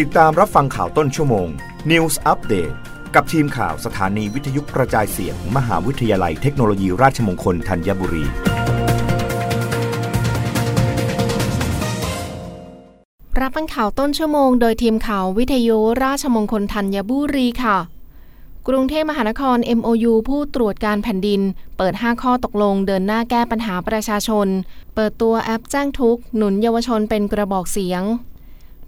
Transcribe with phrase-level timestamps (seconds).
[0.00, 1.48] ติดตามรับฟังข่าวต้นชั่วโมง
[1.90, 2.74] News Update
[3.14, 8.24] กับทีมข่าวสถานีวิทยุกระจายเสียงมมหาวิทยาลัยเทคโนโลยีราชมงคลธัญบุรี
[13.40, 17.78] รับฟังข่าวต้นชั่วโมงโดยทีมข่าววิทยุราชมงคลธัญบุรีค่ะ
[18.68, 21.40] กรุงเทพมหานคร MOU ผู้ตรวจการแผ่นดิน
[21.76, 24.48] เปิด 5 ข้อตกลงเดินหน้าแก้ปัญหาประชาชน
[24.94, 28.04] เปิดตัวแอปแจ้งทุกข์หนุนเยาวชนเป็นกระบอกเสียง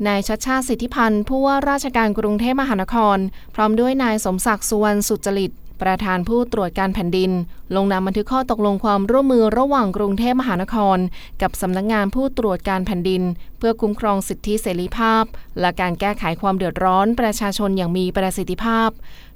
[0.07, 3.19] นายชัดชาติสิทธิพันธ์ผู้ว่าราชการกรุงเทพมหานคร
[3.55, 5.53] พร้อมด้วยนายสมศักดิ์สุวรรณสุจริต
[5.83, 7.31] ประธานผู้ตรวจการแผ่นดิน
[7.77, 10.99] ลงนามบันทึกข้อตกลงความร่วมมือระหว่างกรุงเทพมหานคร
[11.43, 13.23] กับสำนักงงานผู้ตรวจการแผ่นดิน
[13.59, 15.25] เพื่อคุ้มครองสิทธิเสรีภาพ
[15.61, 18.91] และการแก้ไขความเดือดร้อนประชาชนอย่างมีประสิทธิภาพ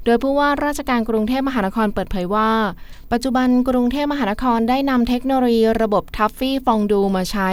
[0.04, 2.50] โดยผู้ว่าราชการกรุงเทพมหานครเปิดเผยว่า
[3.12, 7.50] ปัจจุบันกรุงเทพมหานครได้นำเทคโนโลยีระบบทัฟฟี่ฟองดูมาใช้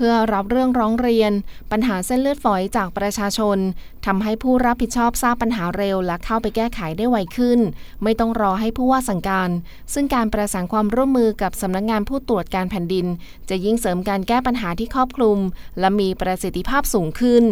[0.00, 1.32] พื่อรับเรื่องร้องเรียน
[1.70, 3.58] ปัญหาเส้นเลือดฝอยจากประชาชน
[4.06, 7.60] ทำให้ผู้รับผิดชอบทราบปัญหาเร็ว และเข้าไปแก้ไขได้ไวขึ้น
[8.02, 9.50] ไม่ต้องรอให้ผู้ว่าสั่งการ
[9.94, 13.06] ซึ่งการประสานความร่วมมือกับสำนักงงานผู้ตรวจการแผ่นดิน
[13.48, 15.38] จะยิ่งเสริมการแก้ปัญหาที่ครอบคลุม
[15.80, 17.44] และมีประสิทธิภาพสูงขึ้น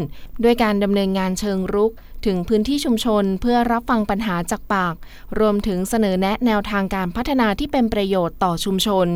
[0.44, 1.92] ด้วยการดำเนินงานเชิงรุก
[2.26, 4.94] ถึงพื้นที่ชุมชนเพื่อรับฟังปัญหาจากปาก
[5.38, 9.08] รวมถึงเสนอแนะแนวทางการพัฒนาที่เป็นประโยชน์ต่อชุมชน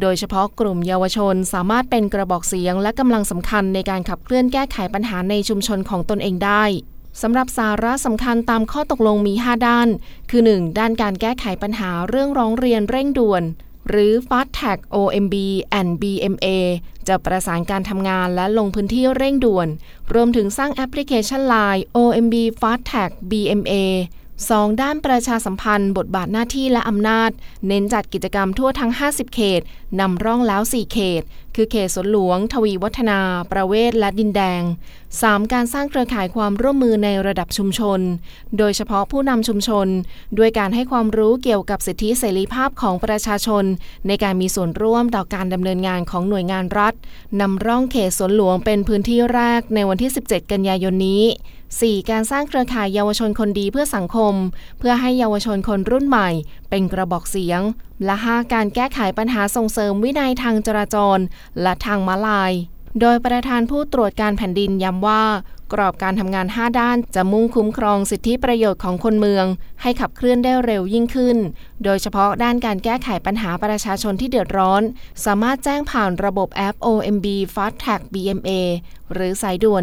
[0.00, 6.64] โดยเฉพาะกลุ่มเยาวชนสามารถเป็นกระบอกเสียงและกำลังสำคัญในการขับเคลื่อนแก้ไขปัญหาในชุมชนของตนเองได้
[7.22, 9.88] สำหรับสาระสำคัญตามข้อตกลงมี 5 ด้าน
[10.30, 10.78] คือ 1.
[10.78, 13.42] ด้านการแก้ไขปัญหาเรื่องร้องเรียนเร่งด่วน
[13.88, 15.34] หรือ Fast Tag OMB
[15.78, 16.46] and BMA
[17.08, 19.68] จะประสานการทำงานและลงพื้นที่เร่งด่วน
[20.14, 23.74] รวมถึงสร้างแอปพลิเคชัน Line OMB Fast Tag BMA
[24.42, 24.82] 2.
[24.82, 27.30] ด้านประชาสัมพันธ์ บทบาทหน้าที่และอำนาจ
[27.66, 29.60] เน้นจัดกิจกรรมทั่วทั้ง 50 เขต
[30.00, 31.22] นำร่องแล้ว 4 เขต
[31.56, 33.18] คือเขตสวนหลวง ทวีวัฒนา
[33.52, 34.62] ประเวศ และดินแดง
[35.06, 35.52] 3.
[35.52, 38.00] การสร้างเครือข่ายความร่วมมือในระดับชุมชน
[38.58, 39.88] โดยเฉพาะผู้นำชุมชน
[40.38, 43.64] ด้วยการให้ความรู้เกี่ยวกับสิทธิเสรีภาพของประชาชน
[44.06, 46.94] ในการมีส่วนร่วมต่อการดำเนินงานของหน่วยงานรัฐ
[47.40, 51.24] นำร่องเขตสวนหลวงเป็นพื้นที่แรกในวันที่ 17 กันยายนนี้
[51.70, 52.10] 4.
[52.10, 54.34] การสร้างเครือข่ายเยาวชนคนดีเพื่อสังคม
[54.78, 56.28] เพื่อให้เยาวชนคนรุ่นใหม่
[56.70, 57.60] เป็นกระบอกเสียง
[58.04, 58.52] และ 5.
[58.52, 61.18] การแก้ไขปัญหาส่งเสริมวินัยทางจราจร
[61.62, 62.52] และทางมาลาย
[63.00, 65.24] โดยประธานผู้ตรวจการแผ่นดินย้ำว่า
[65.72, 69.46] กรอบการทำงาน 5 ด้านจะมุ่งคุ้มครองสิทธิประโยชน์ของคนเมือง
[69.82, 71.38] ให้ขับเคลื่อนได้เร็วยิ่งขึ้น
[71.84, 74.82] โดยเฉพาะด้านการแก้ไขปัญหาประชาชนที่เดือดร้อน
[75.24, 78.50] สามารถแจ้งผ่านระบบแอป OMB Fast Tag BMA
[79.12, 79.82] หรือสายด่วน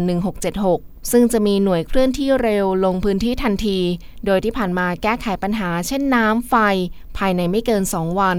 [0.56, 3.78] 1676 ซึ่งจะมีหน่วยเคลื่อนที่เร็วลงพื้นที่ทันที
[4.26, 6.54] โดยที่ผ่านมาแก้ไขปัญหาเช่นน้ำไฟ
[7.16, 8.38] ภายในไม่เกิน 2 วัน